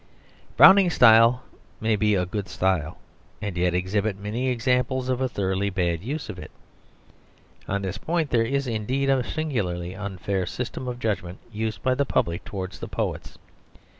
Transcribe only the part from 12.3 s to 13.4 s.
towards the poets.